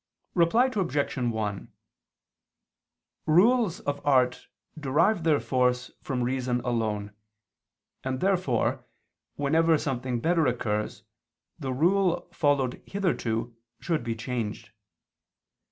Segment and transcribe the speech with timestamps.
[0.33, 1.15] Reply Obj.
[1.15, 1.71] 1:
[3.27, 4.47] Rules of art
[4.79, 7.13] derive their force from reason alone:
[8.03, 8.83] and therefore
[9.35, 11.03] whenever something better occurs,
[11.59, 14.71] the rule followed hitherto should be changed.